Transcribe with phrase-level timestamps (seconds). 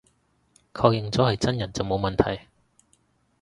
[0.73, 2.47] 確認咗係真人就冇問題